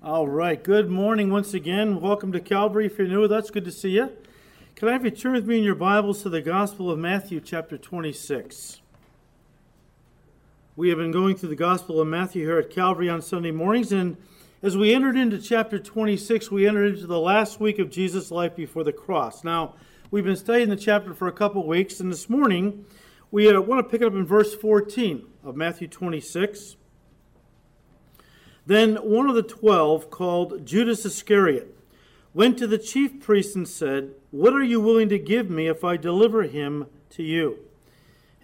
[0.00, 0.62] All right.
[0.62, 2.00] Good morning once again.
[2.00, 2.86] Welcome to Calvary.
[2.86, 4.12] If you're new with us, good to see you.
[4.76, 7.40] Can I have you turn with me in your Bibles to the Gospel of Matthew,
[7.40, 8.80] chapter 26?
[10.76, 13.90] We have been going through the Gospel of Matthew here at Calvary on Sunday mornings,
[13.90, 14.16] and
[14.62, 18.54] as we entered into chapter 26, we entered into the last week of Jesus' life
[18.54, 19.42] before the cross.
[19.42, 19.74] Now,
[20.12, 22.84] we've been studying the chapter for a couple weeks, and this morning
[23.32, 26.76] we uh, want to pick it up in verse 14 of Matthew 26.
[28.68, 31.74] Then one of the twelve, called Judas Iscariot,
[32.34, 35.84] went to the chief priests and said, What are you willing to give me if
[35.84, 37.60] I deliver him to you?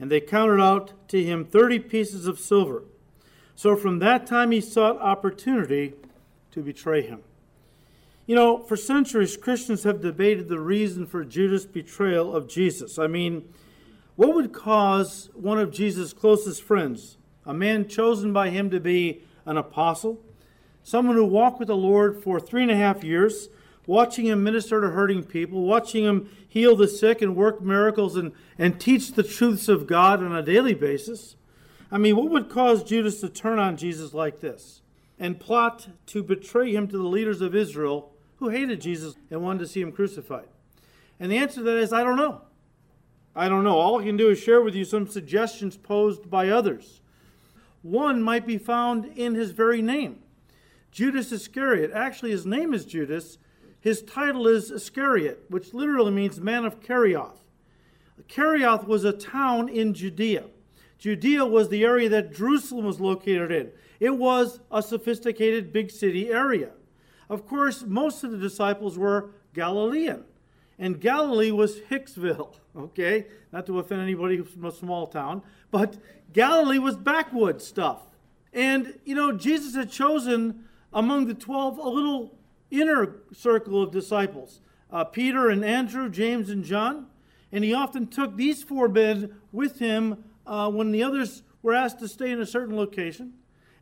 [0.00, 2.84] And they counted out to him thirty pieces of silver.
[3.54, 5.92] So from that time he sought opportunity
[6.52, 7.20] to betray him.
[8.24, 12.98] You know, for centuries, Christians have debated the reason for Judas' betrayal of Jesus.
[12.98, 13.46] I mean,
[14.16, 19.22] what would cause one of Jesus' closest friends, a man chosen by him to be
[19.46, 20.20] an apostle,
[20.82, 23.48] someone who walked with the Lord for three and a half years,
[23.86, 28.32] watching him minister to hurting people, watching him heal the sick and work miracles and,
[28.58, 31.36] and teach the truths of God on a daily basis.
[31.90, 34.82] I mean, what would cause Judas to turn on Jesus like this
[35.18, 39.60] and plot to betray him to the leaders of Israel who hated Jesus and wanted
[39.60, 40.48] to see him crucified?
[41.20, 42.42] And the answer to that is I don't know.
[43.36, 43.76] I don't know.
[43.76, 47.00] All I can do is share with you some suggestions posed by others.
[47.84, 50.20] One might be found in his very name.
[50.90, 51.90] Judas Iscariot.
[51.92, 53.36] Actually, his name is Judas.
[53.78, 57.44] His title is Iscariot, which literally means man of Kerioth.
[58.26, 60.44] Kerioth was a town in Judea.
[60.96, 63.70] Judea was the area that Jerusalem was located in.
[64.00, 66.70] It was a sophisticated big city area.
[67.28, 70.24] Of course, most of the disciples were Galilean,
[70.78, 73.26] and Galilee was Hicksville, okay?
[73.52, 75.96] Not to offend anybody from a small town, but
[76.32, 78.02] Galilee was backwoods stuff.
[78.52, 82.38] And, you know, Jesus had chosen among the 12 a little
[82.70, 87.06] inner circle of disciples uh, Peter and Andrew, James and John.
[87.50, 91.98] And he often took these four men with him uh, when the others were asked
[92.00, 93.32] to stay in a certain location.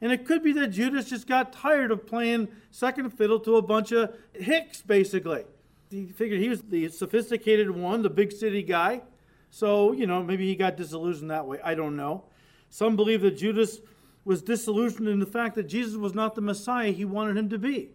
[0.01, 3.63] And it could be that Judas just got tired of playing second fiddle to a
[3.63, 5.45] bunch of hicks, basically.
[5.93, 9.03] He figured he was the sophisticated one, the big city guy.
[9.51, 11.61] So, you know, maybe he got disillusioned that way.
[11.63, 12.25] I don't know.
[12.71, 13.81] Some believe that Judas
[14.25, 17.59] was disillusioned in the fact that Jesus was not the Messiah he wanted him to
[17.59, 17.91] be.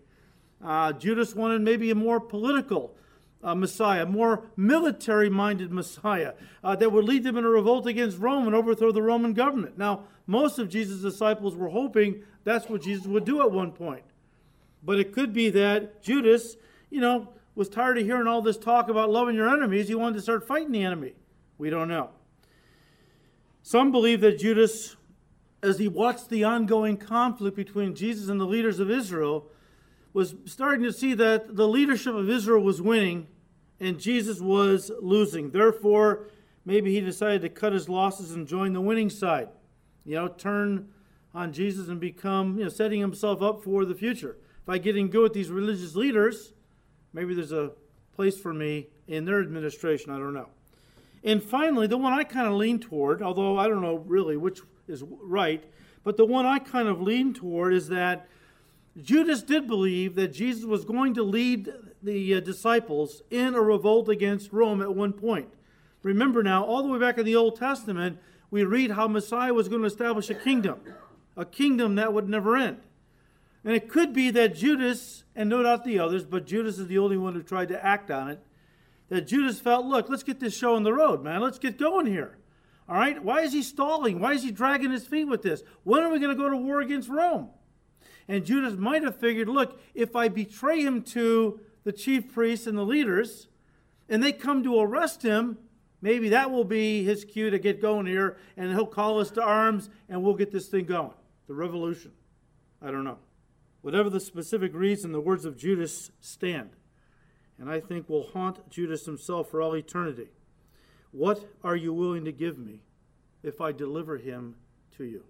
[0.63, 2.96] Uh, Judas wanted maybe a more political
[3.44, 8.19] uh, Messiah, more military minded Messiah uh, that would lead them in a revolt against
[8.19, 9.78] Rome and overthrow the Roman government.
[9.78, 14.03] Now, most of Jesus' disciples were hoping that's what Jesus would do at one point.
[14.84, 16.56] But it could be that Judas,
[16.90, 19.88] you know, was tired of hearing all this talk about loving your enemies.
[19.88, 21.13] He wanted to start fighting the enemy.
[21.57, 22.12] We don't know.
[23.63, 24.95] Some believe that Judas,
[25.63, 29.50] as he watched the ongoing conflict between Jesus and the leaders of Israel,
[30.13, 33.25] was starting to see that the leadership of Israel was winning
[33.79, 35.50] and Jesus was losing.
[35.50, 36.28] Therefore,
[36.63, 39.50] maybe he decided to cut his losses and join the winning side.
[40.06, 40.89] You know, turn
[41.34, 44.38] on Jesus and become, you know, setting himself up for the future.
[44.63, 46.53] By getting good with these religious leaders,
[47.13, 47.72] maybe there's a
[48.16, 50.12] place for me in their administration.
[50.12, 50.50] I don't know.
[51.23, 54.62] And finally, the one I kind of lean toward, although I don't know really which
[54.88, 55.63] is right,
[56.03, 58.28] but the one I kind of lean toward is that
[59.01, 64.09] Judas did believe that Jesus was going to lead the uh, disciples in a revolt
[64.09, 65.50] against Rome at one point.
[66.03, 68.18] Remember now, all the way back in the Old Testament,
[68.50, 70.79] we read how Messiah was going to establish a kingdom,
[71.35, 72.78] a kingdom that would never end.
[73.68, 77.00] And it could be that Judas, and no doubt the others, but Judas is the
[77.00, 78.40] only one who tried to act on it,
[79.10, 81.42] that Judas felt, look, let's get this show on the road, man.
[81.42, 82.38] Let's get going here.
[82.88, 83.22] All right?
[83.22, 84.22] Why is he stalling?
[84.22, 85.64] Why is he dragging his feet with this?
[85.84, 87.50] When are we going to go to war against Rome?
[88.30, 92.78] And Judas might have figured, look, if I betray him to the chief priests and
[92.78, 93.50] the leaders,
[94.08, 95.58] and they come to arrest him,
[96.02, 99.44] maybe that will be his cue to get going here, and he'll call us to
[99.44, 101.12] arms, and we'll get this thing going.
[101.50, 102.14] The revolution.
[102.82, 103.18] I don't know.
[103.82, 106.72] Whatever the specific reason, the words of Judas stand
[107.60, 110.28] and I think will haunt Judas himself for all eternity.
[111.12, 112.81] What are you willing to give me
[113.44, 114.56] if I deliver him
[114.98, 115.24] to you?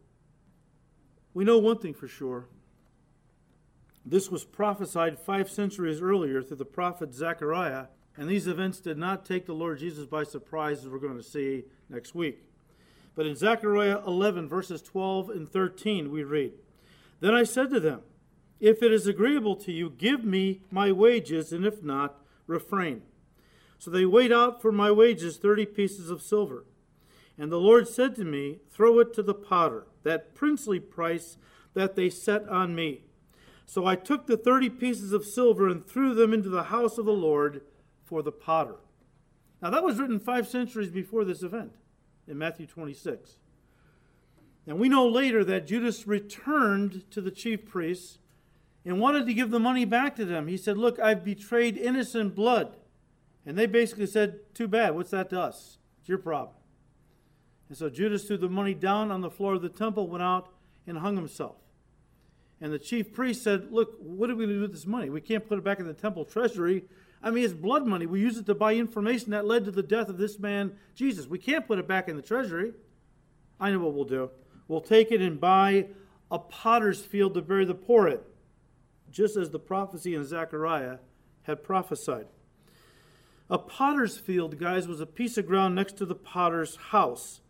[1.34, 2.48] We know one thing for sure.
[4.06, 9.26] This was prophesied five centuries earlier through the prophet Zechariah, and these events did not
[9.26, 12.44] take the Lord Jesus by surprise, as we're going to see next week.
[13.16, 16.54] But in Zechariah 11, verses 12 and 13, we read
[17.20, 18.02] Then I said to them,
[18.60, 23.04] if it is agreeable to you, give me my wages, and if not, refrain.
[23.78, 26.66] So they weighed out for my wages thirty pieces of silver.
[27.38, 31.38] And the Lord said to me, Throw it to the potter, that princely price
[31.76, 33.04] that they set on me.
[33.66, 37.06] So I took the thirty pieces of silver and threw them into the house of
[37.06, 37.62] the Lord
[38.04, 38.78] for the potter.
[39.62, 41.74] Now, that was written five centuries before this event
[42.28, 43.38] in Matthew 26.
[44.68, 48.20] And we know later that Judas returned to the chief priests
[48.88, 50.48] and wanted to give the money back to them.
[50.48, 52.78] He said, Look, I've betrayed innocent blood.
[53.46, 54.96] And they basically said, Too bad.
[54.96, 55.78] What's that to us?
[56.00, 56.56] It's your problem.
[57.68, 60.48] And so Judas threw the money down on the floor of the temple, went out,
[60.88, 61.58] and hung himself.
[62.62, 65.10] And the chief priest said, Look, what are we going to do with this money?
[65.10, 66.86] We can't put it back in the temple treasury.
[67.22, 68.06] I mean, it's blood money.
[68.06, 71.28] We use it to buy information that led to the death of this man, Jesus.
[71.28, 72.72] We can't put it back in the treasury.
[73.60, 74.30] I know what we'll do.
[74.70, 75.88] We'll take it and buy
[76.32, 78.20] a potter's field to bury the poor in,
[79.12, 80.98] just as the prophecy in Zechariah
[81.44, 82.28] had prophesied.
[83.50, 87.42] A potter's field, guys, was a piece of ground next to the potter's house.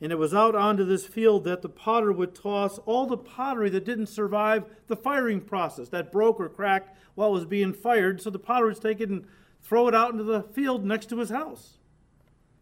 [0.00, 3.70] And it was out onto this field that the potter would toss all the pottery
[3.70, 8.20] that didn't survive the firing process, that broke or cracked while it was being fired.
[8.20, 9.26] So the potter would take it and
[9.62, 11.78] throw it out into the field next to his house.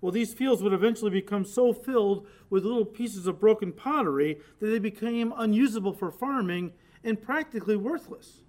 [0.00, 4.67] Well, these fields would eventually become so filled with little pieces of broken pottery that
[4.67, 6.73] they became unusable for farming
[7.05, 8.43] and practically worthless.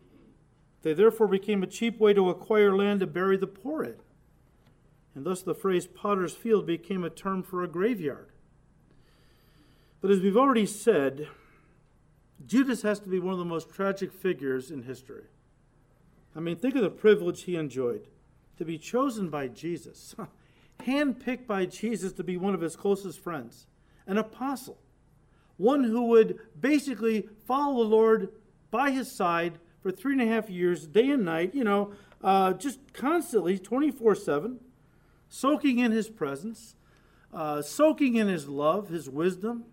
[0.82, 3.96] They therefore became a cheap way to acquire land to bury the poor in.
[5.16, 8.32] And thus the phrase potter's field became a term for a graveyard.
[10.02, 11.30] But as we've already said,
[12.46, 15.24] Judas has to be one of the most tragic figures in history.
[16.36, 18.08] I mean, think of the privilege he enjoyed
[18.58, 20.16] to be chosen by Jesus,
[20.82, 23.68] handpicked by Jesus to be one of his closest friends,
[24.06, 24.78] an apostle,
[25.58, 28.30] one who would basically follow the Lord
[28.74, 31.94] by his side for three and a half years, day and night, you know,
[32.24, 34.60] uh, just constantly, 24 7,
[35.30, 36.76] soaking in his presence,
[37.32, 39.66] uh, soaking in his love, his wisdom,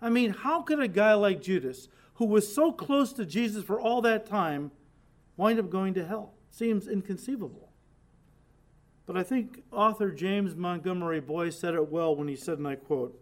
[0.00, 3.78] I mean, how could a guy like Judas, who was so close to Jesus for
[3.78, 4.70] all that time,
[5.36, 6.32] wind up going to hell?
[6.50, 7.72] Seems inconceivable.
[9.04, 12.76] But I think author James Montgomery Boice said it well when he said, and I
[12.76, 13.20] quote,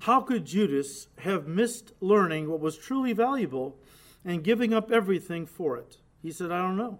[0.00, 3.78] How could Judas have missed learning what was truly valuable
[4.26, 5.98] and giving up everything for it?
[6.20, 6.98] He said, I don't know.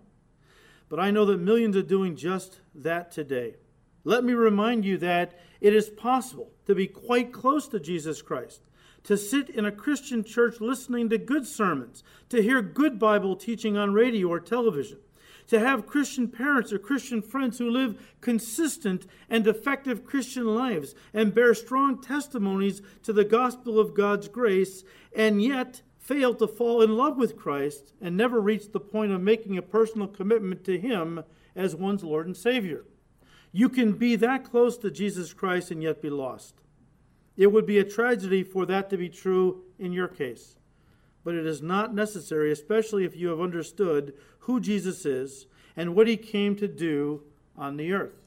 [0.89, 3.57] But I know that millions are doing just that today.
[4.05, 8.61] Let me remind you that it is possible to be quite close to Jesus Christ,
[9.03, 13.77] to sit in a Christian church listening to good sermons, to hear good Bible teaching
[13.77, 14.99] on radio or television,
[15.49, 21.35] to have Christian parents or Christian friends who live consistent and effective Christian lives and
[21.35, 24.85] bear strong testimonies to the gospel of God's grace,
[25.15, 29.21] and yet fail to fall in love with Christ and never reach the point of
[29.21, 31.25] making a personal commitment to Him
[31.57, 32.85] as one's Lord and Savior.
[33.51, 36.55] You can be that close to Jesus Christ and yet be lost.
[37.37, 40.57] It would be a tragedy for that to be true in your case.
[41.25, 46.07] But it is not necessary, especially if you have understood who Jesus is and what
[46.07, 47.23] he came to do
[47.57, 48.23] on the earth.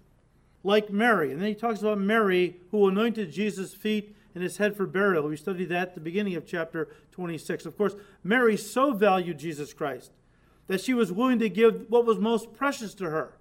[0.64, 1.32] Like Mary.
[1.32, 5.28] And then he talks about Mary who anointed Jesus' feet and his head for burial.
[5.28, 7.66] We studied that at the beginning of chapter 26.
[7.66, 10.12] Of course, Mary so valued Jesus Christ
[10.68, 13.40] that she was willing to give what was most precious to her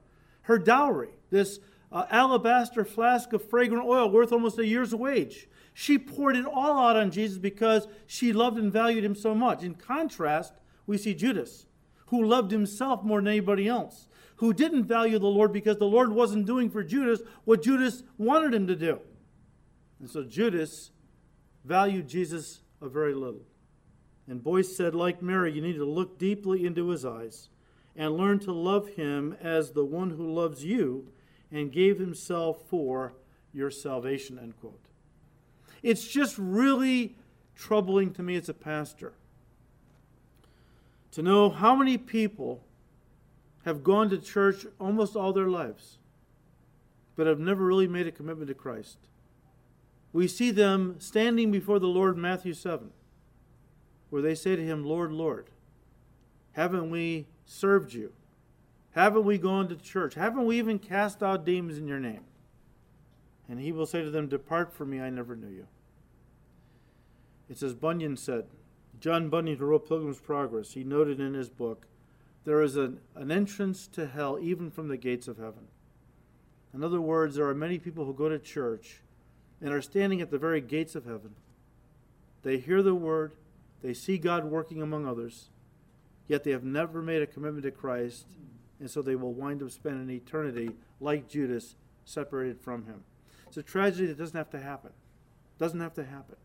[0.49, 1.61] her dowry, this
[1.93, 5.47] uh, alabaster flask of fragrant oil worth almost a year's wage.
[5.75, 9.63] She poured it all out on Jesus because she loved and valued him so much.
[9.63, 10.55] In contrast,
[10.87, 11.67] we see Judas,
[12.07, 16.13] who loved himself more than anybody else, who didn't value the Lord because the Lord
[16.13, 19.01] wasn't doing for Judas what Judas wanted him to do.
[20.01, 20.91] And so Judas
[21.65, 23.43] valued Jesus a very little.
[24.29, 27.49] And Boice said, like Mary, you need to look deeply into his eyes
[27.97, 31.09] and learn to love him as the one who loves you
[31.51, 33.15] and gave himself for
[33.53, 34.85] your salvation, end quote.
[35.83, 37.17] It's just really
[37.57, 39.15] troubling to me as a pastor
[41.13, 42.63] to know how many people
[43.65, 45.99] have gone to church almost all their lives,
[47.17, 48.99] but have never really made a commitment to Christ.
[50.19, 52.91] We see them standing before the Lord in Matthew 7,
[54.11, 55.47] where they say to him, Lord, Lord,
[56.55, 58.13] haven't we served you?
[58.97, 60.17] Haven't we gone to church?
[60.17, 62.25] Haven't we even cast out demons in your name?
[63.49, 65.69] And he will say to them, Depart from me, I never knew you.
[67.49, 68.47] It's as Bunyan said.
[68.99, 71.87] John Bunyan, who wrote Pilgrim's Progress, he noted in his book,
[72.45, 75.69] There is an, an entrance to hell even from the gates of heaven.
[76.75, 79.01] In other words, there are many people who go to church
[79.61, 81.35] and are standing at the very gates of heaven.
[82.43, 83.35] They hear the word,
[83.83, 85.51] they see God working among others,
[86.27, 88.27] yet they have never made a commitment to Christ
[88.81, 93.03] and so they will wind up spending eternity like Judas, separated from him.
[93.47, 94.93] It's a tragedy that doesn't have to happen.
[95.59, 96.37] Doesn't have to happen.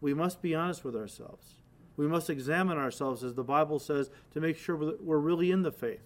[0.00, 1.54] We must be honest with ourselves.
[1.96, 5.62] We must examine ourselves, as the Bible says, to make sure that we're really in
[5.62, 6.02] the faith.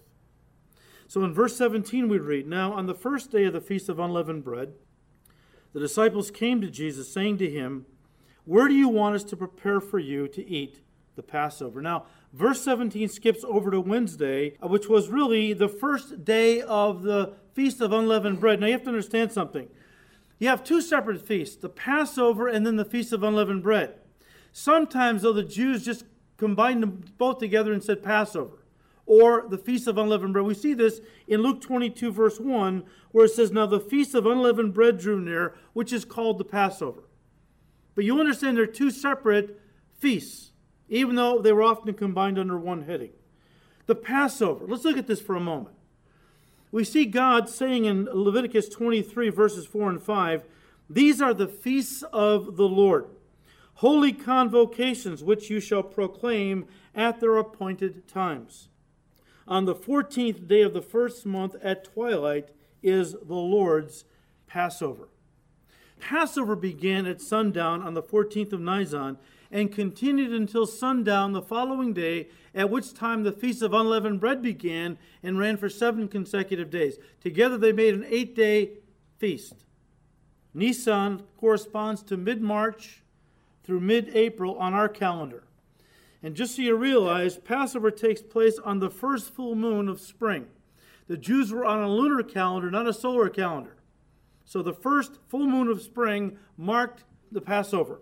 [1.07, 3.97] So in verse 17, we read Now, on the first day of the Feast of
[3.97, 4.73] Unleavened Bread,
[5.73, 7.85] the disciples came to Jesus, saying to him,
[8.45, 10.81] Where do you want us to prepare for you to eat
[11.15, 11.81] the Passover?
[11.81, 17.03] Now, verse 17 skips over to Wednesday, uh, which was really the first day of
[17.03, 18.59] the Feast of Unleavened Bread.
[18.59, 19.67] Now, you have to understand something.
[20.39, 23.95] You have two separate feasts the Passover and then the Feast of Unleavened Bread.
[24.51, 26.05] Sometimes, though, the Jews just
[26.37, 28.59] combined them both together and said Passover
[29.07, 30.45] or the Feast of Unleavened Bread.
[30.45, 34.25] We see this in Luke 22, verse 1, where it says, Now the Feast of
[34.25, 37.03] Unleavened Bread drew near, which is called the Passover.
[37.95, 39.59] But you understand they're two separate
[39.97, 40.51] feasts,
[40.89, 43.11] even though they were often combined under one heading.
[43.87, 44.65] The Passover.
[44.67, 45.75] Let's look at this for a moment.
[46.69, 50.43] We see God saying in Leviticus 23, verses 4 and 5,
[50.89, 53.05] These are the feasts of the Lord,
[53.75, 58.67] holy convocations which you shall proclaim at their appointed times
[59.47, 62.49] on the 14th day of the first month at twilight
[62.83, 64.03] is the Lord's
[64.45, 65.09] Passover.
[65.99, 69.17] Passover began at sundown on the 14th of Nisan
[69.51, 74.41] and continued until sundown the following day, at which time the Feast of Unleavened Bread
[74.41, 76.97] began and ran for seven consecutive days.
[77.21, 78.71] Together they made an eight day
[79.17, 79.65] feast.
[80.53, 83.03] Nisan corresponds to mid March
[83.63, 85.43] through mid April on our calendar.
[86.27, 90.47] And just so you realize, Passover takes place on the first full moon of spring.
[91.07, 93.77] The Jews were on a lunar calendar, not a solar calendar.
[94.43, 98.01] So the first full moon of spring marked the Passover.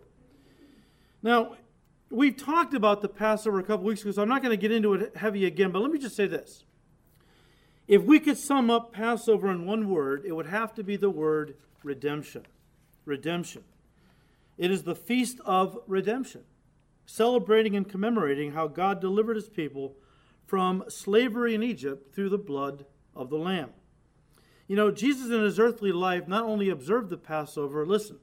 [1.21, 1.57] Now,
[2.09, 4.71] we've talked about the Passover a couple weeks ago, so I'm not going to get
[4.71, 6.63] into it heavy again, but let me just say this.
[7.87, 11.11] If we could sum up Passover in one word, it would have to be the
[11.11, 12.47] word redemption.
[13.05, 13.63] Redemption.
[14.57, 16.41] It is the feast of redemption
[17.05, 19.95] celebrating and commemorating how God delivered his people
[20.45, 22.85] from slavery in Egypt through the blood
[23.15, 23.71] of the Lamb.
[24.67, 28.17] You know, Jesus in his earthly life not only observed the Passover, listen,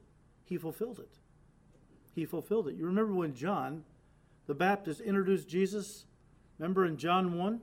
[0.45, 1.19] he fulfilled it.
[2.15, 2.75] He fulfilled it.
[2.75, 3.85] You remember when John
[4.47, 6.07] the Baptist introduced Jesus?
[6.59, 7.61] Remember in John 1?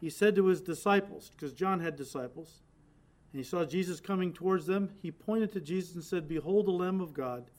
[0.00, 2.62] He said to his disciples, because John had disciples,
[3.32, 6.72] and he saw Jesus coming towards them, he pointed to Jesus and said, Behold the
[6.72, 7.50] Lamb of God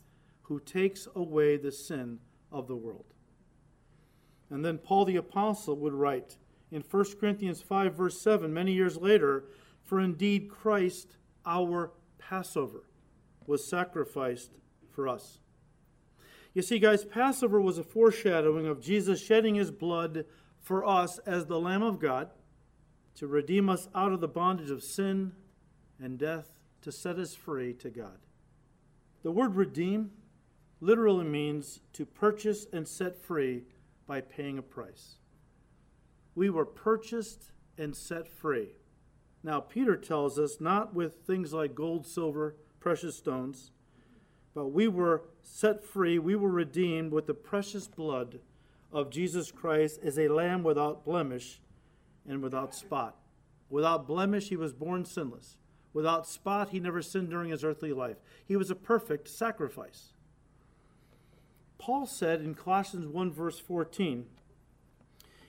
[0.44, 2.20] who takes away the sin
[2.54, 3.06] of the world.
[4.50, 6.38] And then Paul the Apostle would write
[6.72, 9.46] in 1 Corinthians 5, verse 7, many years later,
[9.84, 12.84] For indeed Christ, our Passover,
[13.46, 14.52] was sacrificed
[14.90, 15.40] for us.
[16.54, 20.26] You see, guys, Passover was a foreshadowing of Jesus shedding his blood
[20.62, 22.30] for us as the Lamb of God
[23.16, 25.34] to redeem us out of the bondage of sin
[26.00, 28.18] and death, to set us free to God.
[29.24, 30.12] The word redeem
[30.84, 33.64] literally means to purchase and set free
[34.06, 35.16] by paying a price.
[36.36, 38.76] We were purchased and set free.
[39.44, 43.72] Now, Peter tells us not with things like gold, silver, precious stones,
[44.54, 48.40] but we were set free, we were redeemed with the precious blood
[48.92, 51.62] of Jesus Christ as a lamb without blemish
[52.28, 53.16] and without spot.
[53.70, 55.58] Without blemish, he was born sinless.
[55.94, 58.18] Without spot, he never sinned during his earthly life.
[58.46, 60.14] He was a perfect sacrifice.
[61.86, 64.26] Paul said in Colossians 1, verse 14,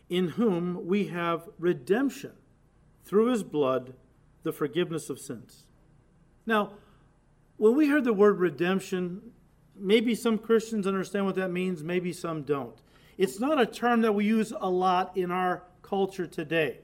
[0.09, 2.33] in whom we have redemption
[3.05, 3.95] through his blood,
[4.43, 5.63] the forgiveness of sins.
[6.45, 6.73] Now,
[7.57, 9.31] when we hear the word redemption,
[9.77, 12.77] maybe some Christians understand what that means, maybe some don't.
[13.17, 16.79] It's not a term that we use a lot in our culture today.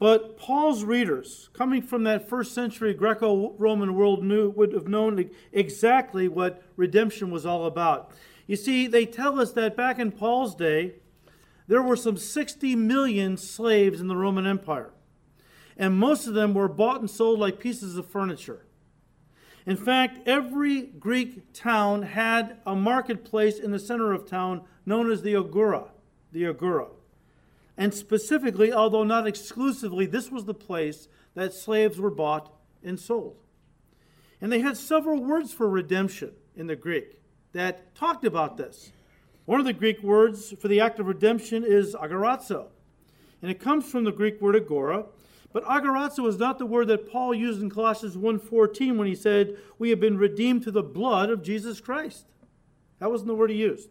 [0.00, 5.30] But Paul's readers, coming from that first century Greco Roman world, knew, would have known
[5.52, 8.12] exactly what redemption was all about.
[8.46, 10.94] You see, they tell us that back in Paul's day,
[11.66, 14.92] there were some 60 million slaves in the Roman Empire,
[15.76, 18.64] and most of them were bought and sold like pieces of furniture.
[19.66, 25.22] In fact, every Greek town had a marketplace in the center of town known as
[25.22, 25.88] the Agora,
[26.30, 26.86] the Agora.
[27.76, 33.36] And specifically, although not exclusively, this was the place that slaves were bought and sold.
[34.40, 37.18] And they had several words for redemption in the Greek
[37.52, 38.92] that talked about this.
[39.44, 42.66] One of the Greek words for the act of redemption is agorazo,
[43.40, 45.06] and it comes from the Greek word agora.
[45.52, 49.56] But agorazo is not the word that Paul used in Colossians 1:14 when he said,
[49.78, 52.26] "We have been redeemed to the blood of Jesus Christ."
[52.98, 53.90] That wasn't the word he used.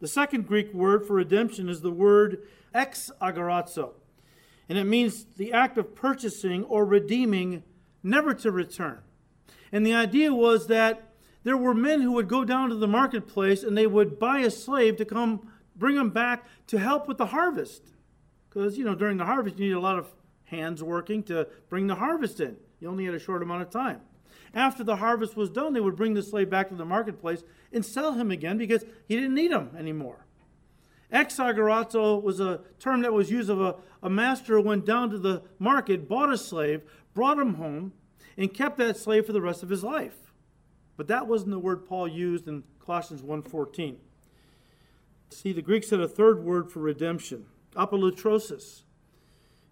[0.00, 2.42] The second Greek word for redemption is the word
[2.74, 3.92] ex agorazo,
[4.68, 7.62] and it means the act of purchasing or redeeming,
[8.02, 8.98] never to return.
[9.70, 11.11] And the idea was that
[11.44, 14.50] there were men who would go down to the marketplace and they would buy a
[14.50, 17.82] slave to come bring him back to help with the harvest.
[18.48, 20.08] Because, you know, during the harvest, you need a lot of
[20.44, 22.56] hands working to bring the harvest in.
[22.80, 24.00] You only had a short amount of time.
[24.54, 27.84] After the harvest was done, they would bring the slave back to the marketplace and
[27.84, 30.26] sell him again because he didn't need him anymore.
[31.12, 35.18] Exagorazo was a term that was used of a, a master who went down to
[35.18, 36.82] the market, bought a slave,
[37.14, 37.92] brought him home,
[38.36, 40.21] and kept that slave for the rest of his life.
[41.02, 43.96] But that wasn't the word Paul used in Colossians 1.14.
[45.30, 48.82] See, the Greeks had a third word for redemption, apolutrosis.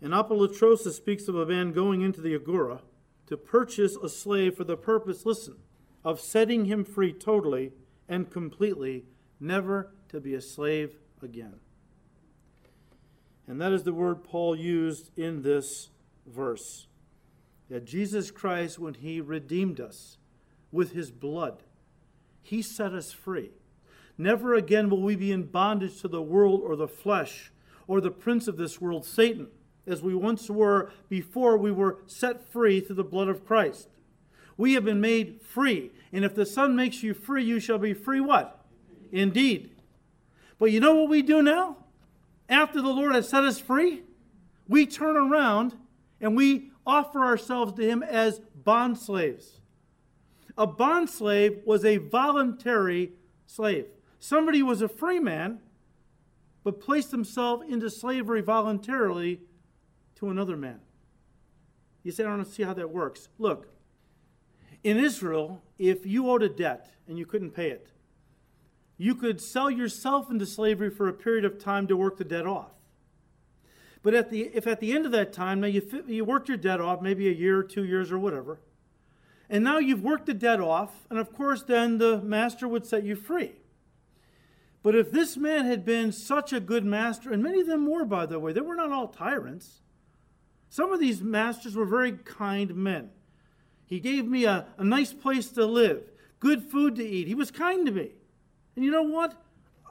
[0.03, 2.81] And apolutrosis speaks of a man going into the agora
[3.29, 5.55] to purchase a slave for the purpose, listen,
[6.05, 7.75] of setting him free totally
[8.09, 9.05] and completely,
[9.39, 11.61] never to be a slave again.
[13.47, 15.91] And that is the word Paul used in this
[16.27, 16.89] verse.
[17.69, 20.17] That Jesus Christ, when he redeemed us
[20.73, 21.63] with his blood,
[22.43, 23.51] he set us free.
[24.17, 27.53] Never again will we be in bondage to the world or the flesh
[27.87, 29.49] or the prince of this world, Satan,
[29.87, 33.89] as we once were before we were set free through the blood of Christ.
[34.57, 35.91] We have been made free.
[36.13, 38.63] And if the Son makes you free, you shall be free what?
[39.11, 39.71] Indeed.
[40.59, 41.79] But you know what we do now?
[42.49, 44.03] After the Lord has set us free,
[44.69, 45.75] we turn around
[46.21, 49.60] and we offer ourselves to Him as bond slaves.
[50.61, 53.13] A bond slave was a voluntary
[53.47, 53.87] slave.
[54.19, 55.61] Somebody was a free man,
[56.63, 59.41] but placed himself into slavery voluntarily
[60.17, 60.81] to another man.
[62.03, 63.31] You say, I don't see how that works.
[63.39, 63.69] Look,
[64.85, 67.89] in Israel, if you owed a debt and you couldn't pay it,
[68.99, 72.47] you could sell yourself into slavery for a period of time to work the debt
[72.47, 72.73] off.
[74.03, 76.59] But at the, if at the end of that time, now you, you worked your
[76.59, 78.61] debt off, maybe a year, two years, or whatever,
[79.51, 83.03] and now you've worked the debt off, and of course, then the master would set
[83.03, 83.53] you free.
[84.83, 88.05] But if this man had been such a good master, and many of them were,
[88.05, 89.81] by the way, they were not all tyrants.
[90.71, 93.11] Some of these masters were very kind men.
[93.85, 96.05] He gave me a, a nice place to live,
[96.39, 97.27] good food to eat.
[97.27, 98.13] He was kind to me.
[98.77, 99.35] And you know what?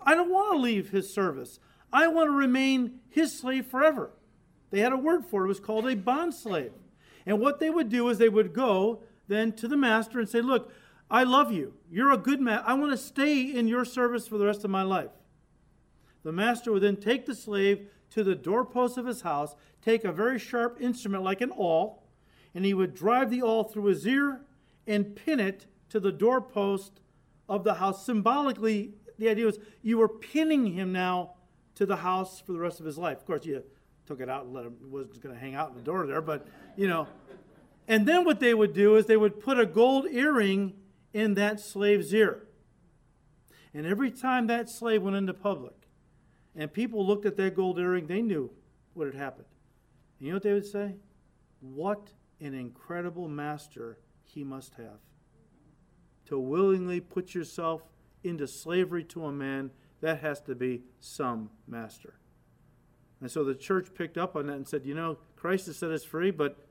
[0.01, 1.59] I don't want to leave his service.
[1.91, 4.11] I want to remain his slave forever.
[4.71, 5.45] They had a word for it.
[5.45, 6.71] It was called a bond slave.
[7.25, 10.41] And what they would do is they would go then to the master and say,
[10.41, 10.73] Look,
[11.09, 11.73] I love you.
[11.89, 12.61] You're a good man.
[12.65, 15.11] I want to stay in your service for the rest of my life.
[16.23, 20.11] The master would then take the slave to the doorpost of his house, take a
[20.11, 22.03] very sharp instrument like an awl,
[22.53, 24.41] and he would drive the awl through his ear
[24.85, 26.99] and pin it to the doorpost
[27.47, 28.05] of the house.
[28.05, 31.35] Symbolically, the idea was you were pinning him now
[31.75, 33.17] to the house for the rest of his life.
[33.19, 33.63] Of course, you
[34.05, 36.21] took it out and let him was going to hang out in the door there,
[36.21, 37.07] but you know.
[37.89, 40.73] And then what they would do is they would put a gold earring
[41.11, 42.47] in that slave's ear.
[43.73, 45.73] And every time that slave went into public
[46.55, 48.51] and people looked at that gold earring, they knew
[48.93, 49.47] what had happened.
[50.19, 50.95] And you know what they would say?
[51.61, 54.99] What an incredible master he must have.
[56.27, 57.81] To willingly put yourself
[58.23, 59.71] into slavery to a man,
[60.01, 62.19] that has to be some master.
[63.19, 65.89] And so the church picked up on that and said, you know, Christ has set
[65.89, 66.68] us free, but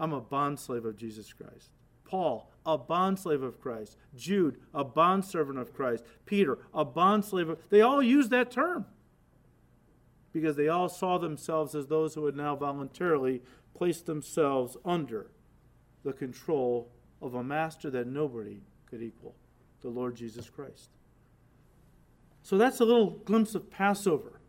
[0.00, 1.70] I'm a bondslave of Jesus Christ.
[2.04, 3.96] Paul, a bondslave of Christ.
[4.16, 6.02] Jude, a bondservant of Christ.
[6.24, 8.86] Peter, a bondslave of they all used that term.
[10.32, 13.42] Because they all saw themselves as those who had now voluntarily
[13.74, 15.30] placed themselves under
[16.02, 19.34] the control of a master that nobody could equal,
[19.82, 20.88] the Lord Jesus Christ.
[22.42, 24.40] So that's a little glimpse of Passover.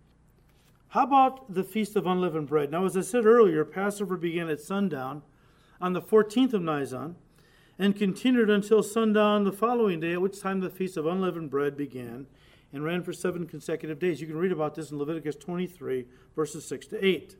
[0.89, 2.71] How about the Feast of Unleavened Bread?
[2.71, 5.23] Now, as I said earlier, Passover began at sundown
[5.81, 7.15] on the 14th of Nisan
[7.79, 11.75] and continued until sundown the following day, at which time the Feast of Unleavened Bread
[11.75, 12.27] began
[12.71, 14.21] and ran for seven consecutive days.
[14.21, 17.35] You can read about this in Leviticus 23, verses 6 to 8.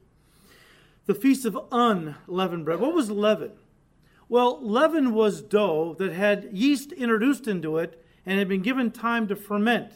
[1.05, 2.79] The Feast of Unleavened Bread.
[2.79, 3.51] What was leaven?
[4.27, 9.27] Well, leaven was dough that had yeast introduced into it and had been given time
[9.27, 9.93] to ferment.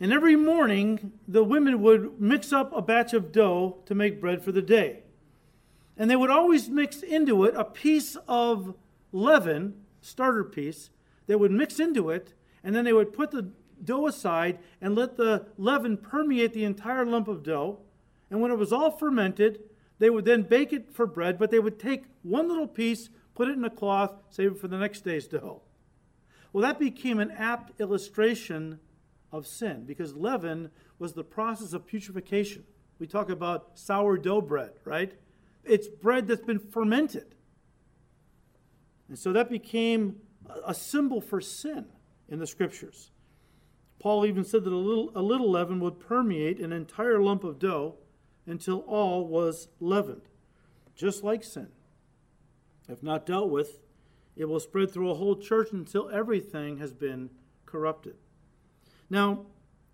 [0.00, 4.42] And every morning, the women would mix up a batch of dough to make bread
[4.42, 5.02] for the day.
[6.00, 8.74] And they would always mix into it a piece of
[9.12, 10.88] leaven, starter piece,
[11.26, 12.32] they would mix into it,
[12.64, 13.50] and then they would put the
[13.84, 17.80] dough aside and let the leaven permeate the entire lump of dough.
[18.30, 19.60] And when it was all fermented,
[19.98, 23.48] they would then bake it for bread, but they would take one little piece, put
[23.48, 25.60] it in a cloth, save it for the next day's dough.
[26.50, 28.80] Well, that became an apt illustration
[29.30, 32.62] of sin because leaven was the process of putrefaction.
[32.98, 35.12] We talk about sourdough bread, right?
[35.64, 37.34] It's bread that's been fermented.
[39.08, 40.16] And so that became
[40.66, 41.86] a symbol for sin
[42.28, 43.10] in the scriptures.
[43.98, 47.58] Paul even said that a little, a little leaven would permeate an entire lump of
[47.58, 47.96] dough
[48.46, 50.22] until all was leavened,
[50.96, 51.68] just like sin.
[52.88, 53.78] If not dealt with,
[54.36, 57.30] it will spread through a whole church until everything has been
[57.66, 58.14] corrupted.
[59.10, 59.46] Now,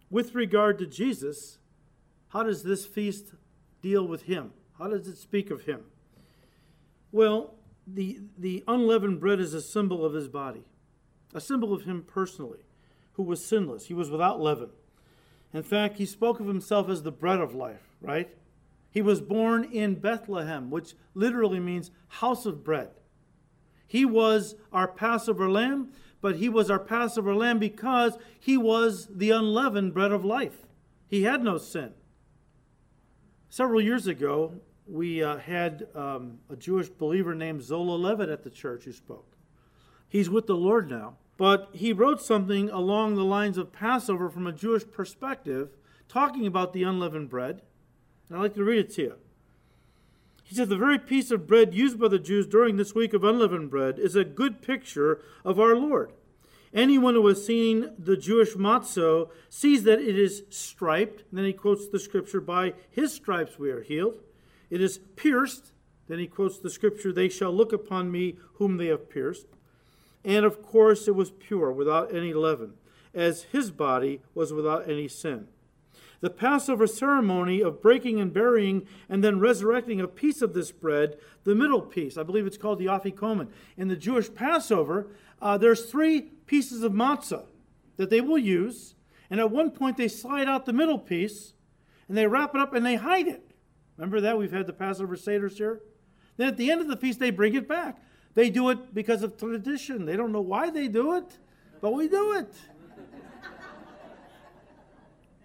[0.09, 1.59] with regard to Jesus,
[2.29, 3.33] how does this feast
[3.83, 4.52] deal with him?
[4.78, 5.80] How does it speak of him?
[7.12, 7.54] Well,
[7.86, 10.64] the, the unleavened bread is a symbol of his body,
[11.32, 12.60] a symbol of him personally,
[13.12, 13.86] who was sinless.
[13.86, 14.70] He was without leaven.
[15.54, 18.28] In fact, he spoke of himself as the bread of life, right?
[18.90, 22.90] He was born in Bethlehem, which literally means house of bread.
[23.86, 29.30] He was our Passover lamb, but he was our Passover lamb because he was the
[29.30, 30.66] unleavened bread of life.
[31.06, 31.94] He had no sin.
[33.48, 34.52] Several years ago,
[34.87, 39.37] we uh, had um, a Jewish believer named Zola Levitt at the church who spoke.
[40.09, 44.46] He's with the Lord now, but he wrote something along the lines of Passover from
[44.46, 45.70] a Jewish perspective,
[46.09, 47.62] talking about the unleavened bread.
[48.28, 49.14] And I'd like to read it to you.
[50.44, 53.24] He said, The very piece of bread used by the Jews during this week of
[53.24, 56.12] unleavened bread is a good picture of our Lord.
[56.74, 61.22] Anyone who has seen the Jewish matzo sees that it is striped.
[61.31, 64.20] And then he quotes the scripture, By his stripes we are healed.
[64.70, 65.72] It is pierced.
[66.09, 69.46] Then he quotes the scripture, They shall look upon me whom they have pierced.
[70.24, 72.74] And of course, it was pure, without any leaven,
[73.14, 75.48] as his body was without any sin.
[76.20, 81.16] The Passover ceremony of breaking and burying and then resurrecting a piece of this bread,
[81.44, 83.48] the middle piece, I believe it's called the afikomen.
[83.76, 85.09] In the Jewish Passover,
[85.40, 87.46] uh, there's three pieces of matzah
[87.96, 88.94] that they will use,
[89.30, 91.54] and at one point they slide out the middle piece
[92.09, 93.52] and they wrap it up and they hide it.
[93.96, 94.38] Remember that?
[94.38, 95.80] We've had the Passover Seders here.
[96.37, 97.98] Then at the end of the feast, they bring it back.
[98.35, 100.04] They do it because of tradition.
[100.04, 101.38] They don't know why they do it,
[101.80, 102.54] but we do it.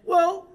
[0.04, 0.48] well,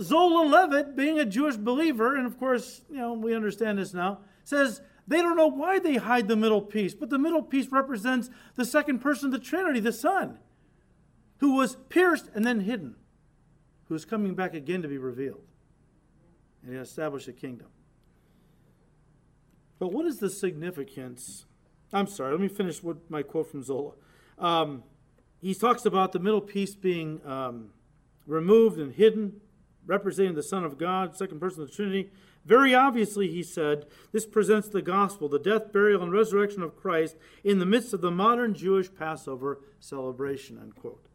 [0.00, 4.20] Zola Levitt, being a Jewish believer, and of course, you know, we understand this now,
[4.44, 8.28] says they don't know why they hide the middle piece, but the middle piece represents
[8.56, 10.38] the second person of the Trinity, the Son,
[11.38, 12.94] who was pierced and then hidden,
[13.88, 15.40] who is coming back again to be revealed
[16.62, 17.68] and establish a kingdom.
[19.78, 21.46] But what is the significance?
[21.90, 23.92] I'm sorry, let me finish with my quote from Zola.
[24.38, 24.82] Um,
[25.40, 27.70] he talks about the middle piece being um,
[28.26, 29.40] removed and hidden,
[29.86, 32.10] representing the Son of God, second person of the Trinity.
[32.48, 37.14] Very obviously, he said, this presents the gospel, the death, burial, and resurrection of Christ
[37.44, 40.58] in the midst of the modern Jewish Passover celebration.
[40.58, 41.08] Unquote.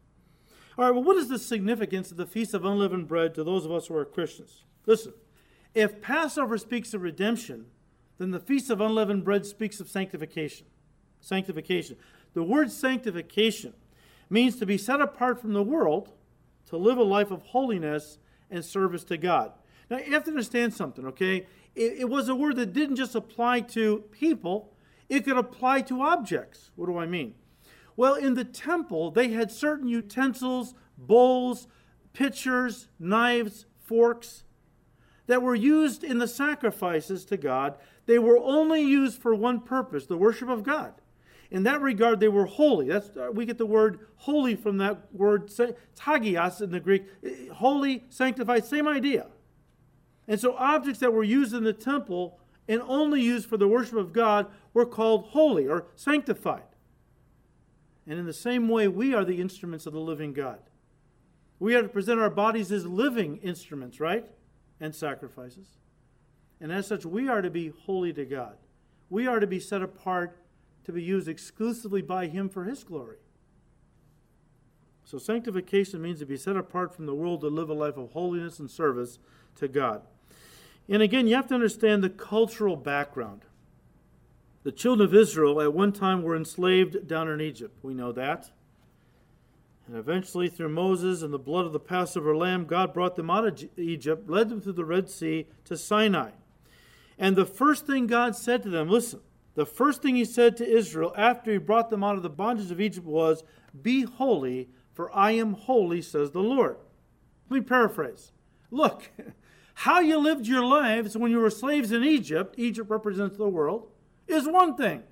[0.78, 3.66] All right, well, what is the significance of the Feast of Unleavened Bread to those
[3.66, 4.64] of us who are Christians?
[4.86, 5.14] Listen,
[5.74, 7.66] if Passover speaks of redemption,
[8.20, 10.68] then the Feast of Unleavened Bread speaks of sanctification.
[11.20, 11.98] Sanctification.
[12.36, 13.74] The word sanctification
[14.30, 16.12] means to be set apart from the world,
[16.68, 18.20] to live a life of holiness
[18.52, 19.54] and service to God.
[19.94, 21.46] Now, you have to understand something, okay?
[21.76, 24.74] It, it was a word that didn't just apply to people,
[25.08, 26.72] it could apply to objects.
[26.76, 27.36] What do I mean?
[27.96, 31.68] Well, in the temple, they had certain utensils, bowls,
[32.12, 34.46] pitchers, knives, forks,
[35.28, 37.78] that were used in the sacrifices to God,
[38.08, 40.96] they were only used for one purpose the worship of God.
[41.52, 42.88] In that regard, they were holy.
[42.88, 45.52] That's uh, we get the word holy from that word
[46.00, 47.04] hagios in the Greek.
[47.54, 49.28] Holy, sanctified, same idea.
[50.28, 53.96] And so objects that were used in the temple and only used for the worship
[53.96, 56.64] of God were called holy or sanctified.
[58.08, 60.60] And in the same way, we are the instruments of the living God.
[61.60, 64.26] We are to present our bodies as living instruments, right?
[64.84, 65.78] and sacrifices.
[66.60, 68.58] And as such, we are to be holy to God.
[69.10, 70.38] We are to be set apart
[70.84, 73.18] to be used exclusively by Him for His glory.
[75.06, 78.12] So, sanctification means to be set apart from the world to live a life of
[78.12, 79.20] holiness and service
[79.56, 80.02] to God.
[80.90, 83.42] And again, you have to understand the cultural background.
[84.64, 87.78] The children of Israel at one time were enslaved down in Egypt.
[87.82, 88.52] We know that.
[89.88, 93.46] And eventually, through Moses and the blood of the Passover lamb, God brought them out
[93.46, 96.32] of Egypt, led them through the Red Sea to Sinai.
[97.18, 99.20] And the first thing God said to them, listen,
[99.56, 102.72] the first thing he said to Israel after he brought them out of the bondage
[102.72, 103.44] of Egypt was,
[103.80, 106.78] Be holy, for I am holy, says the Lord.
[107.50, 108.32] Let me paraphrase.
[108.72, 109.12] Look,
[109.74, 113.88] how you lived your lives when you were slaves in Egypt, Egypt represents the world,
[114.28, 115.04] is one thing.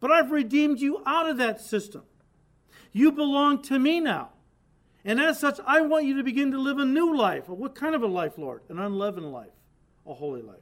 [0.00, 2.02] But I've redeemed you out of that system.
[2.92, 4.30] You belong to me now.
[5.04, 7.48] And as such, I want you to begin to live a new life.
[7.48, 8.62] What kind of a life, Lord?
[8.68, 9.54] An unleavened life,
[10.06, 10.56] a holy life.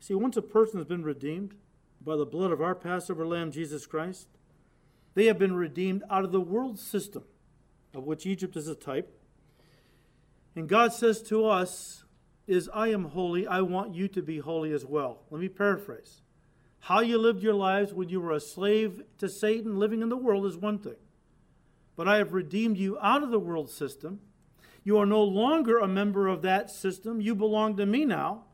[0.00, 1.54] See, once a person has been redeemed
[2.00, 4.28] by the blood of our Passover lamb, Jesus Christ,
[5.14, 7.24] They have been redeemed out of the world system,
[7.94, 9.18] of which Egypt is a type.
[10.54, 12.04] And God says to us,
[12.46, 15.20] is I am holy, I want you to be holy as well.
[15.30, 16.22] Let me paraphrase.
[16.80, 20.16] How you lived your lives when you were a slave to Satan living in the
[20.16, 20.96] world is one thing.
[21.94, 24.20] But I have redeemed you out of the world system.
[24.82, 27.20] You are no longer a member of that system.
[27.20, 28.44] You belong to me now.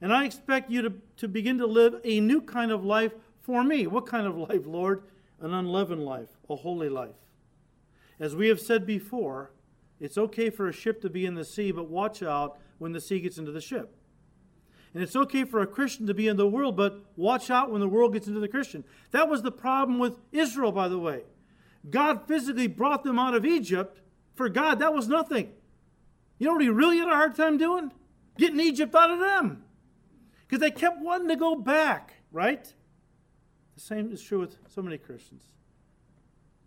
[0.00, 3.12] And I expect you to, to begin to live a new kind of life
[3.42, 3.86] for me.
[3.86, 5.02] What kind of life, Lord?
[5.40, 7.16] An unleavened life, a holy life.
[8.18, 9.50] As we have said before,
[10.00, 13.00] it's okay for a ship to be in the sea, but watch out when the
[13.00, 13.96] sea gets into the ship.
[14.92, 17.80] And it's okay for a Christian to be in the world, but watch out when
[17.80, 18.84] the world gets into the Christian.
[19.10, 21.22] That was the problem with Israel, by the way.
[21.90, 24.00] God physically brought them out of Egypt.
[24.34, 25.52] For God, that was nothing.
[26.38, 27.92] You know what he really had a hard time doing?
[28.38, 29.64] Getting Egypt out of them.
[30.46, 32.72] Because they kept wanting to go back, right?
[33.74, 35.42] The same is true with so many Christians.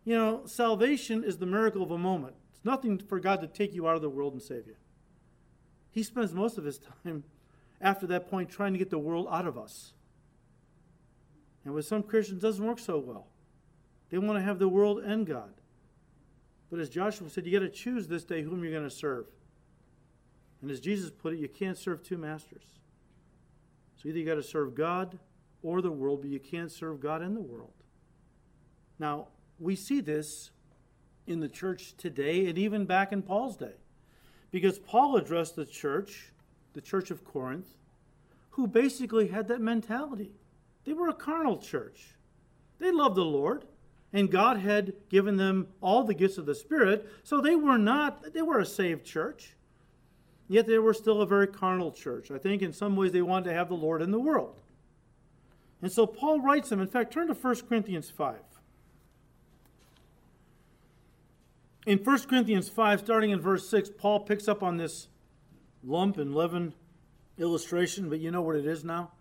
[0.04, 2.36] You know, salvation is the miracle of a moment.
[2.68, 4.76] Nothing for God to take you out of the world and save you.
[5.90, 7.24] He spends most of his time
[7.80, 9.94] after that point trying to get the world out of us.
[11.64, 13.28] And with some Christians, doesn't work so well.
[14.10, 15.54] They want to have the world and God.
[16.70, 19.28] But as Joshua said, you got to choose this day whom you're going to serve.
[20.62, 22.66] And as Jesus put it, you can't serve two masters.
[23.96, 25.18] So either you got to serve God
[25.64, 27.72] or the world, but you can't serve God and the world.
[29.00, 29.28] Now,
[29.58, 30.52] we see this
[31.28, 33.76] in the church today and even back in Paul's day.
[34.50, 36.32] Because Paul addressed the church,
[36.74, 37.68] the church of Corinth,
[38.52, 40.32] who basically had that mentality.
[40.86, 42.16] They were a carnal church.
[42.80, 43.66] They loved the Lord,
[44.14, 48.34] and God had given them all the gifts of the Spirit, so they were not,
[48.34, 49.54] they were a saved church.
[50.48, 52.32] Yet they were still a very carnal church.
[52.32, 54.62] I think in some ways they wanted to have the Lord in the world.
[55.82, 56.80] And so Paul writes them.
[56.80, 58.36] In fact, turn to 1 Corinthians 5.
[61.88, 65.08] In 1 Corinthians 5, starting in verse 6, Paul picks up on this
[65.82, 66.74] lump and leaven
[67.38, 69.12] illustration, but you know what it is now?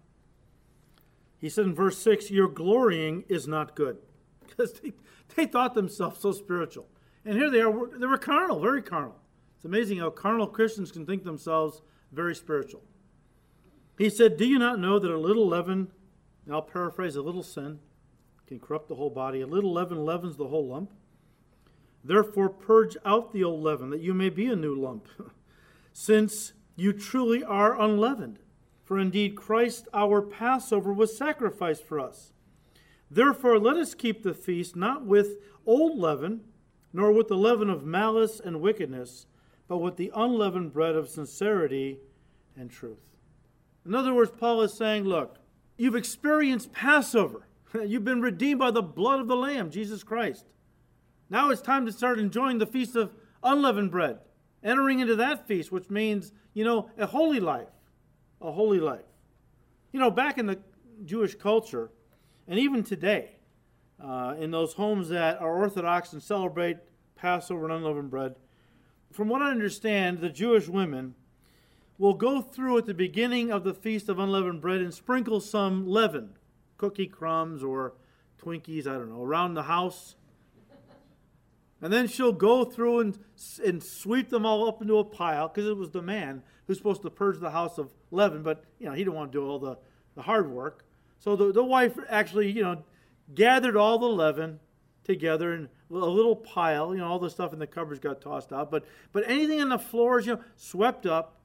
[1.38, 3.98] He said in verse 6, Your glorying is not good.
[4.48, 4.92] Because they,
[5.36, 6.88] they thought themselves so spiritual.
[7.24, 9.16] And here they are, they were carnal, very carnal.
[9.54, 12.82] It's amazing how carnal Christians can think themselves very spiritual.
[13.96, 15.92] He said, Do you not know that a little leaven,
[16.46, 17.78] now I'll paraphrase, a little sin
[18.48, 19.40] can corrupt the whole body?
[19.40, 20.90] A little leaven leavens the whole lump.
[22.06, 25.08] Therefore, purge out the old leaven, that you may be a new lump,
[25.92, 28.38] since you truly are unleavened.
[28.84, 32.32] For indeed, Christ our Passover was sacrificed for us.
[33.10, 36.42] Therefore, let us keep the feast not with old leaven,
[36.92, 39.26] nor with the leaven of malice and wickedness,
[39.66, 41.98] but with the unleavened bread of sincerity
[42.56, 43.02] and truth.
[43.84, 45.38] In other words, Paul is saying, look,
[45.76, 47.48] you've experienced Passover.
[47.84, 50.46] You've been redeemed by the blood of the Lamb, Jesus Christ.
[51.28, 53.12] Now it's time to start enjoying the feast of
[53.42, 54.18] unleavened bread,
[54.62, 57.68] entering into that feast, which means, you know, a holy life.
[58.40, 59.04] A holy life.
[59.92, 60.58] You know, back in the
[61.04, 61.90] Jewish culture,
[62.46, 63.38] and even today,
[64.02, 66.76] uh, in those homes that are Orthodox and celebrate
[67.16, 68.36] Passover and unleavened bread,
[69.10, 71.14] from what I understand, the Jewish women
[71.98, 75.86] will go through at the beginning of the Feast of Unleavened Bread and sprinkle some
[75.86, 76.36] leaven,
[76.76, 77.94] cookie crumbs or
[78.38, 80.14] Twinkies, I don't know, around the house.
[81.82, 83.18] And then she'll go through and,
[83.64, 87.02] and sweep them all up into a pile because it was the man who's supposed
[87.02, 89.58] to purge the house of leaven, but you know he didn't want to do all
[89.58, 89.76] the,
[90.14, 90.84] the hard work.
[91.18, 92.84] So the, the wife actually, you know,
[93.34, 94.60] gathered all the leaven
[95.04, 96.94] together in a little pile.
[96.94, 99.68] You know, all the stuff in the cupboards got tossed out, but but anything on
[99.68, 101.40] the floors, you know, swept up.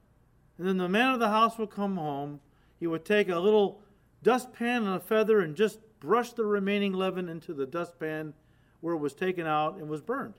[0.58, 2.40] And then the man of the house would come home.
[2.78, 3.80] He would take a little
[4.22, 8.34] dustpan and a feather and just brush the remaining leaven into the dustpan
[8.82, 10.34] where it was taken out and was burned.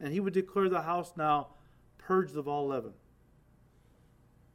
[0.00, 1.48] And he would declare the house now
[1.98, 2.94] purged of all leaven.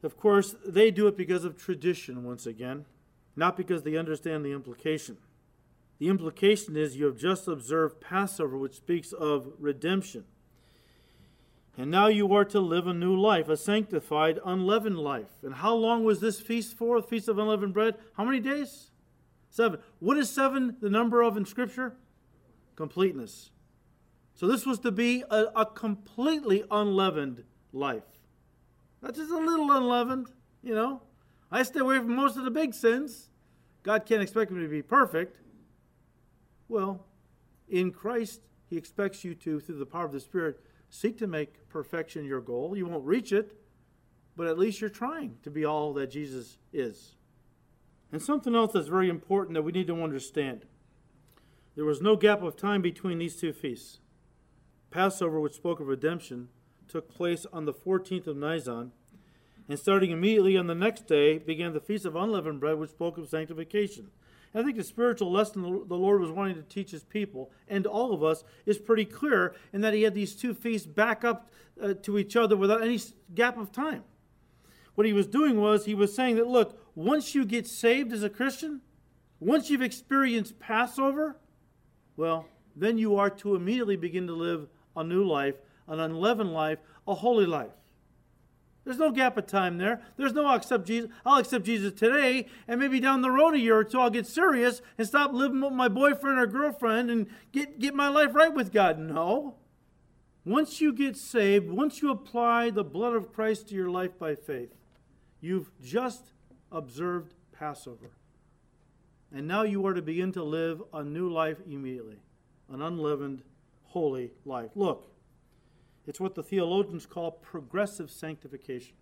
[0.02, 2.86] Of course, they do it because of tradition once again,
[3.38, 5.18] not because they understand the implication.
[6.00, 10.26] The implication is you have just observed Passover, which speaks of redemption.
[11.78, 15.32] And now you are to live a new life, a sanctified, unleavened life.
[15.44, 17.96] And how long was this feast for, the Feast of Unleavened Bread?
[18.18, 18.92] How many days?
[19.50, 19.80] Seven.
[20.00, 21.96] What is seven the number of in Scripture?
[22.76, 23.52] Completeness.
[24.36, 28.04] So this was to be a, a completely unleavened life.
[29.02, 30.28] Not just a little unleavened,
[30.64, 31.02] you know.
[31.52, 33.30] I stay away from most of the big sins.
[33.84, 35.38] God can't expect me to be perfect.
[36.68, 37.06] Well,
[37.70, 40.60] in Christ, He expects you to, through the power of the Spirit,
[40.90, 42.76] seek to make perfection your goal.
[42.76, 43.58] You won't reach it,
[44.36, 47.16] but at least you're trying to be all that Jesus is.
[48.12, 50.66] And something else that's very important that we need to understand
[51.76, 54.00] There was no gap of time between these two feasts.
[54.92, 56.50] Passover, which spoke of redemption,
[56.88, 58.92] took place on the 14th of Nisan,
[59.68, 63.18] and starting immediately on the next day began the Feast of Unleavened Bread, which spoke
[63.18, 64.12] of sanctification.
[64.56, 68.14] I think the spiritual lesson the Lord was wanting to teach his people and all
[68.14, 71.50] of us is pretty clear in that he had these two feasts back up
[71.82, 73.00] uh, to each other without any
[73.34, 74.04] gap of time.
[74.94, 78.22] What he was doing was he was saying that, look, once you get saved as
[78.22, 78.82] a Christian,
[79.40, 81.38] once you've experienced Passover,
[82.18, 82.46] well,
[82.76, 85.56] then you are to immediately begin to live a new life,
[85.88, 87.72] an unleavened life, a holy life.
[88.84, 90.02] There's no gap of time there.
[90.18, 91.10] There's no I'll accept Jesus.
[91.26, 94.28] I'll accept Jesus today, and maybe down the road a year or two I'll get
[94.28, 98.54] serious and stop living with my boyfriend or girlfriend and get, get my life right
[98.54, 99.00] with God.
[99.00, 99.56] No.
[100.46, 104.36] Once you get saved, once you apply the blood of Christ to your life by
[104.36, 104.76] faith,
[105.40, 106.34] you've just
[106.70, 108.12] observed Passover.
[109.34, 112.20] And now you are to begin to live a new life immediately,
[112.70, 113.42] an unleavened,
[113.86, 114.70] holy life.
[114.76, 115.12] Look,
[116.06, 118.94] it's what the theologians call progressive sanctification.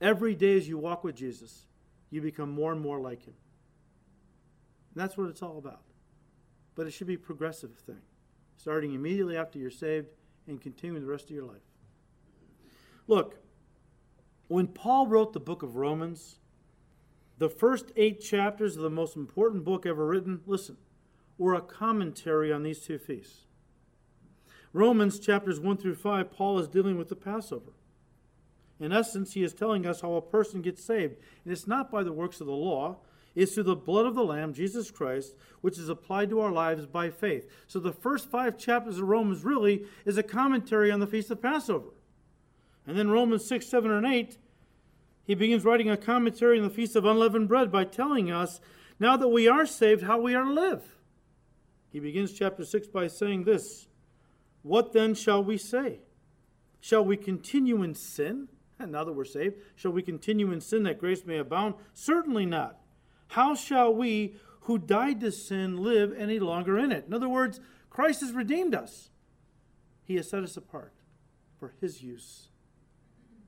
[0.00, 1.66] Every day as you walk with Jesus,
[2.10, 3.34] you become more and more like him.
[4.94, 5.82] And that's what it's all about.
[6.74, 8.00] But it should be a progressive thing,
[8.56, 10.08] starting immediately after you're saved
[10.46, 11.56] and continuing the rest of your life.
[13.06, 13.36] Look,
[14.48, 16.38] when Paul wrote the book of Romans,
[17.38, 20.76] the first eight chapters of the most important book ever written, listen,
[21.38, 23.46] were a commentary on these two feasts.
[24.72, 27.72] Romans chapters 1 through 5, Paul is dealing with the Passover.
[28.80, 31.16] In essence, he is telling us how a person gets saved.
[31.44, 32.98] And it's not by the works of the law,
[33.34, 36.86] it's through the blood of the Lamb, Jesus Christ, which is applied to our lives
[36.86, 37.48] by faith.
[37.66, 41.40] So the first five chapters of Romans really is a commentary on the Feast of
[41.40, 41.90] Passover.
[42.86, 44.38] And then Romans 6, 7, and 8,
[45.28, 48.62] he begins writing a commentary on the Feast of Unleavened Bread by telling us,
[48.98, 50.82] now that we are saved, how we are to live.
[51.92, 53.88] He begins chapter 6 by saying this
[54.62, 56.00] what then shall we say?
[56.80, 58.48] Shall we continue in sin?
[58.78, 61.74] And now that we're saved, shall we continue in sin that grace may abound?
[61.92, 62.78] Certainly not.
[63.26, 67.04] How shall we who died to sin live any longer in it?
[67.06, 67.60] In other words,
[67.90, 69.10] Christ has redeemed us.
[70.04, 70.94] He has set us apart
[71.60, 72.48] for his use.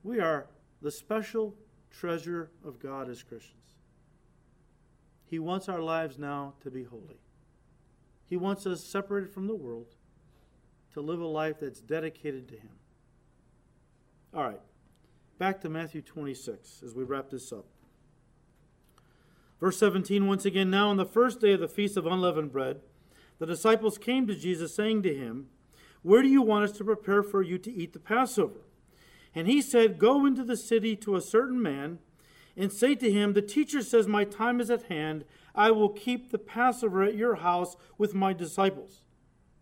[0.03, 0.45] We are
[0.79, 1.55] the special
[1.91, 3.57] treasure of God as Christians.
[5.25, 7.21] He wants our lives now to be holy.
[8.27, 9.95] He wants us separated from the world
[10.93, 12.71] to live a life that's dedicated to Him.
[14.33, 14.61] All right,
[15.37, 17.65] back to Matthew 26 as we wrap this up.
[19.59, 22.81] Verse 17, once again, now on the first day of the Feast of Unleavened Bread,
[23.37, 25.47] the disciples came to Jesus, saying to him,
[26.01, 28.61] Where do you want us to prepare for you to eat the Passover?
[29.33, 31.99] And he said, Go into the city to a certain man
[32.57, 35.25] and say to him, The teacher says, My time is at hand.
[35.53, 39.01] I will keep the Passover at your house with my disciples.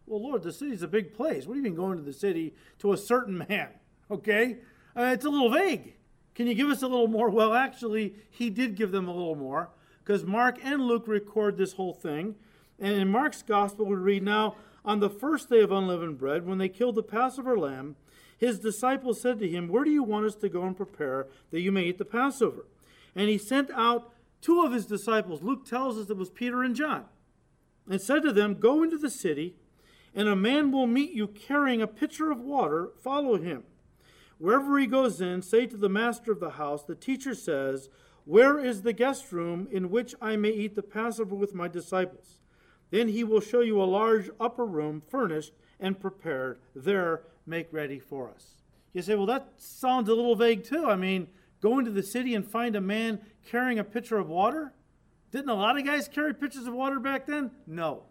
[0.05, 1.45] Well, Lord, the city's a big place.
[1.45, 3.69] What do you mean going to the city to a certain man?
[4.11, 4.57] Okay?
[4.97, 5.93] Uh, it's a little vague.
[6.33, 7.29] Can you give us a little more?
[7.29, 9.69] Well, actually, he did give them a little more
[10.03, 12.33] because Mark and Luke record this whole thing.
[12.79, 16.57] And in Mark's gospel, we read now, on the first day of unleavened bread, when
[16.57, 17.97] they killed the Passover lamb,
[18.39, 21.59] his disciples said to him, Where do you want us to go and prepare that
[21.59, 22.65] you may eat the Passover?
[23.13, 25.43] And he sent out two of his disciples.
[25.43, 27.05] Luke tells us it was Peter and John.
[27.89, 29.55] And said to them, Go into the city
[30.15, 33.63] and a man will meet you carrying a pitcher of water, follow him.
[34.37, 37.89] Wherever he goes in, say to the master of the house, The teacher says,
[38.23, 42.37] Where is the guest room in which I may eat the Passover with my disciples?
[42.89, 46.59] Then he will show you a large upper room, furnished and prepared.
[46.73, 48.55] There, make ready for us.
[48.93, 50.85] You say, Well, that sounds a little vague too.
[50.85, 51.27] I mean,
[51.61, 54.73] go into the city and find a man carrying a pitcher of water?
[55.31, 57.51] Didn't a lot of guys carry pitchers of water back then?
[57.67, 58.03] No.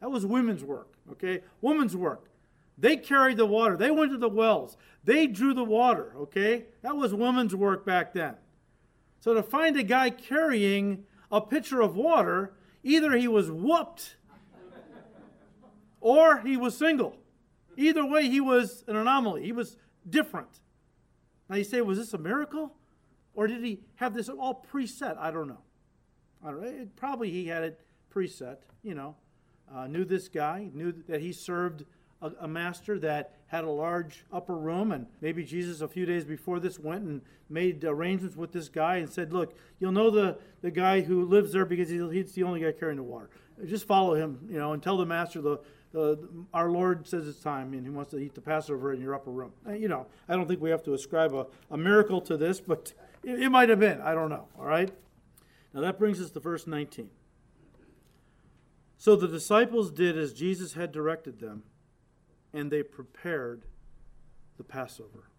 [0.00, 1.42] That was women's work, okay?
[1.60, 2.30] Women's work.
[2.78, 3.76] They carried the water.
[3.76, 4.76] They went to the wells.
[5.04, 6.66] They drew the water, okay?
[6.82, 8.36] That was women's work back then.
[9.20, 14.16] So to find a guy carrying a pitcher of water, either he was whooped
[16.00, 17.16] or he was single.
[17.80, 19.44] Either way, he was an anomaly.
[19.44, 19.76] He was
[20.08, 20.60] different.
[21.48, 22.74] Now you say, was this a miracle?
[23.34, 25.16] Or did he have this all preset?
[25.18, 25.62] I don't know.
[26.44, 26.88] I don't know.
[26.96, 27.80] probably he had it
[28.12, 29.16] preset, you know
[29.74, 31.84] uh, knew this guy, knew that he served
[32.22, 34.92] a, a, master that had a large upper room.
[34.92, 38.96] And maybe Jesus, a few days before this, went and made arrangements with this guy
[38.96, 42.60] and said, Look, you'll know the, the guy who lives there because he's the only
[42.60, 43.30] guy carrying the water.
[43.64, 45.60] Just follow him, you know, and tell the master the,
[45.94, 49.30] our Lord says it's time and he wants to eat the Passover in your upper
[49.30, 49.52] room.
[49.66, 52.60] Uh, you know, I don't think we have to ascribe a, a miracle to this,
[52.60, 52.92] but
[53.24, 54.00] it, it might have been.
[54.00, 54.46] I don't know.
[54.58, 54.90] All right?
[55.74, 57.10] Now that brings us to verse 19.
[58.98, 61.62] So the disciples did as Jesus had directed them,
[62.52, 63.64] and they prepared
[64.58, 65.30] the Passover.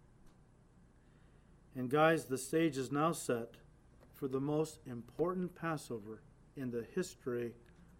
[1.74, 3.54] And guys, the stage is now set
[4.12, 6.22] for the most important Passover
[6.56, 7.52] in the history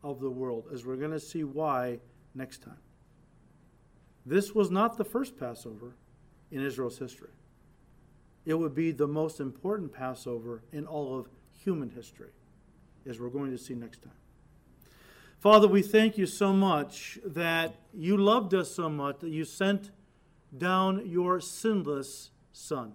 [0.03, 2.01] of the world, as we're going to see why
[2.35, 2.79] next time.
[4.25, 5.97] This was not the first Passover
[6.51, 7.31] in Israel's history.
[8.45, 11.29] It would be the most important Passover in all of
[11.65, 12.31] human history,
[13.09, 14.13] as we're going to see next time.
[15.39, 19.91] Father, we thank you so much that you loved us so much that you sent
[20.57, 22.93] down your sinless Son,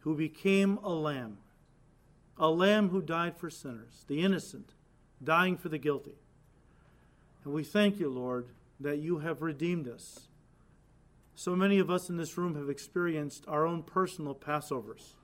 [0.00, 1.38] who became a lamb,
[2.38, 4.72] a lamb who died for sinners, the innocent,
[5.22, 6.14] dying for the guilty.
[7.44, 8.48] And we thank you, Lord,
[8.80, 10.28] that you have redeemed us.
[11.34, 15.14] So many of us in this room have experienced our own personal Passovers.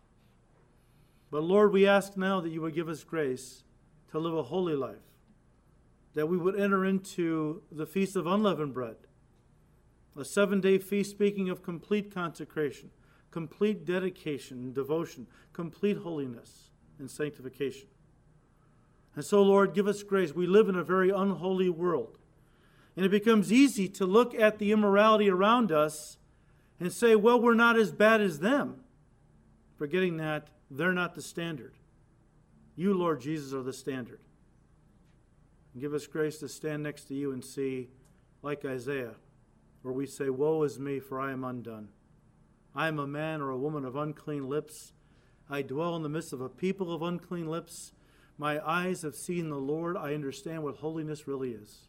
[1.31, 3.62] But Lord, we ask now that you would give us grace
[4.11, 4.97] to live a holy life,
[6.14, 8.97] that we would enter into the Feast of Unleavened Bread,
[10.16, 12.91] a seven day feast speaking of complete consecration,
[13.31, 17.87] complete dedication and devotion, complete holiness and sanctification.
[19.16, 20.34] And so, Lord, give us grace.
[20.34, 22.18] We live in a very unholy world.
[22.96, 26.18] And it becomes easy to look at the immorality around us
[26.78, 28.80] and say, well, we're not as bad as them,
[29.76, 31.74] forgetting that they're not the standard.
[32.76, 34.20] You, Lord Jesus, are the standard.
[35.72, 37.88] And give us grace to stand next to you and see,
[38.42, 39.14] like Isaiah,
[39.82, 41.88] where we say, Woe is me, for I am undone.
[42.74, 44.92] I am a man or a woman of unclean lips.
[45.48, 47.92] I dwell in the midst of a people of unclean lips.
[48.41, 49.99] My eyes have seen the Lord.
[49.99, 51.88] I understand what holiness really is.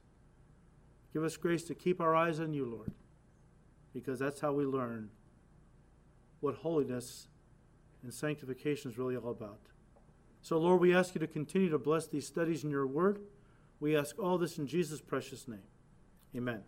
[1.14, 2.92] Give us grace to keep our eyes on you, Lord,
[3.94, 5.12] because that's how we learn
[6.42, 7.28] what holiness
[8.04, 9.62] and sanctification is really all about.
[10.42, 13.22] So, Lord, we ask you to continue to bless these studies in your word.
[13.80, 15.64] We ask all this in Jesus' precious name.
[16.36, 16.64] Amen.